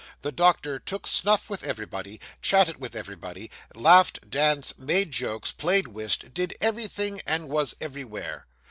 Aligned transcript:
The 0.23 0.31
doctor 0.31 0.79
took 0.79 1.05
snuff 1.05 1.47
with 1.47 1.63
everybody, 1.63 2.19
chatted 2.41 2.77
with 2.77 2.95
everybody, 2.95 3.51
laughed, 3.75 4.27
danced, 4.27 4.79
made 4.79 5.11
jokes, 5.11 5.51
played 5.51 5.89
whist, 5.89 6.33
did 6.33 6.55
everything, 6.59 7.21
and 7.27 7.47
was 7.47 7.75
everywhere. 7.79 8.47